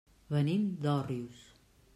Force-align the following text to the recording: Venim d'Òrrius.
Venim 0.35 0.63
d'Òrrius. 0.87 1.47